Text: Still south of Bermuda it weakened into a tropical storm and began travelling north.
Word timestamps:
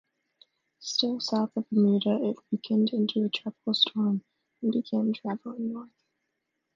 Still 0.79 1.19
south 1.19 1.51
of 1.55 1.69
Bermuda 1.69 2.17
it 2.23 2.37
weakened 2.51 2.89
into 2.91 3.23
a 3.23 3.29
tropical 3.29 3.75
storm 3.75 4.23
and 4.63 4.71
began 4.71 5.13
travelling 5.13 5.73
north. 5.73 5.89